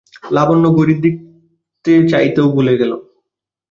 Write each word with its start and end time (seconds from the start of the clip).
লাবণ্য 0.31 0.65
ঘড়ির 0.77 0.99
দিকে 1.03 1.21
চাইতেও 2.11 2.47
ভুলে 2.55 2.73
গেল। 2.81 2.91